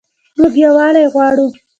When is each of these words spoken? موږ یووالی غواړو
موږ 0.39 0.53
یووالی 0.63 1.05
غواړو 1.13 1.47